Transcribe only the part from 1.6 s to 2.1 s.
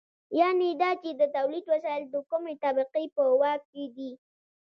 وسایل